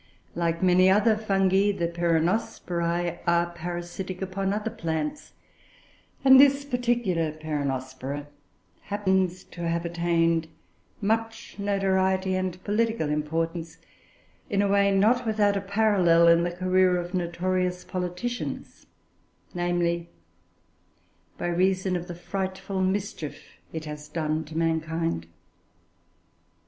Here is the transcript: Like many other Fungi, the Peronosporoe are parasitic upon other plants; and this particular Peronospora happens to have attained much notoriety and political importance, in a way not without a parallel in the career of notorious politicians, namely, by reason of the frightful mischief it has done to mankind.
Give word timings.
Like 0.33 0.63
many 0.63 0.89
other 0.89 1.15
Fungi, 1.15 1.71
the 1.71 1.87
Peronosporoe 1.87 3.19
are 3.27 3.51
parasitic 3.51 4.19
upon 4.19 4.51
other 4.51 4.71
plants; 4.71 5.33
and 6.25 6.39
this 6.41 6.65
particular 6.65 7.31
Peronospora 7.33 8.25
happens 8.85 9.43
to 9.43 9.67
have 9.67 9.85
attained 9.85 10.47
much 11.01 11.55
notoriety 11.59 12.33
and 12.33 12.63
political 12.63 13.11
importance, 13.11 13.77
in 14.49 14.63
a 14.63 14.67
way 14.67 14.89
not 14.89 15.23
without 15.27 15.55
a 15.55 15.61
parallel 15.61 16.27
in 16.29 16.41
the 16.41 16.51
career 16.51 16.97
of 16.97 17.13
notorious 17.13 17.83
politicians, 17.83 18.87
namely, 19.53 20.09
by 21.37 21.45
reason 21.45 21.95
of 21.95 22.07
the 22.07 22.15
frightful 22.15 22.81
mischief 22.81 23.59
it 23.71 23.85
has 23.85 24.07
done 24.07 24.45
to 24.45 24.57
mankind. 24.57 25.27